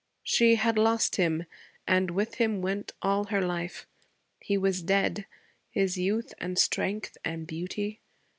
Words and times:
She 0.23 0.55
had 0.55 0.79
lost 0.79 1.17
him, 1.17 1.45
and 1.87 2.09
with 2.09 2.33
him 2.41 2.59
went 2.63 2.91
all 3.03 3.25
her 3.25 3.39
life. 3.39 3.85
He 4.39 4.57
was 4.57 4.81
dead, 4.81 5.27
his 5.69 5.95
youth 5.95 6.33
and 6.39 6.57
strength 6.57 7.19
and 7.23 7.45
beauty. 7.45 8.01